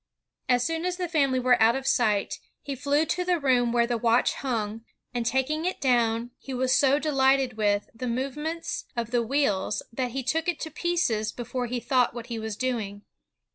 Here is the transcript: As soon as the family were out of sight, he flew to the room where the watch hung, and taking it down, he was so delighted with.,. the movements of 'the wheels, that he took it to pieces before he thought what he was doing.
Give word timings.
As 0.49 0.63
soon 0.65 0.83
as 0.83 0.97
the 0.97 1.07
family 1.07 1.39
were 1.39 1.61
out 1.61 1.75
of 1.75 1.85
sight, 1.85 2.39
he 2.63 2.73
flew 2.73 3.05
to 3.05 3.23
the 3.23 3.39
room 3.39 3.71
where 3.71 3.85
the 3.85 3.99
watch 3.99 4.33
hung, 4.33 4.83
and 5.13 5.27
taking 5.27 5.63
it 5.65 5.79
down, 5.79 6.31
he 6.39 6.55
was 6.55 6.75
so 6.75 6.97
delighted 6.97 7.53
with.,. 7.53 7.87
the 7.93 8.07
movements 8.07 8.85
of 8.97 9.11
'the 9.11 9.21
wheels, 9.21 9.83
that 9.93 10.09
he 10.09 10.23
took 10.23 10.47
it 10.49 10.59
to 10.61 10.71
pieces 10.71 11.31
before 11.31 11.67
he 11.67 11.79
thought 11.79 12.15
what 12.15 12.25
he 12.33 12.39
was 12.39 12.57
doing. 12.57 13.03